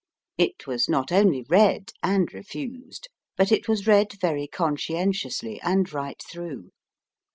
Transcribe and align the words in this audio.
It 0.39 0.65
was 0.65 0.89
not 0.89 1.11
only 1.11 1.43
read 1.47 1.91
and 2.01 2.33
refused 2.33 3.07
but 3.37 3.51
it 3.51 3.67
was 3.67 3.85
read 3.85 4.13
very 4.13 4.47
conscientiously 4.47 5.61
and 5.61 5.93
right 5.93 6.19
through. 6.27 6.71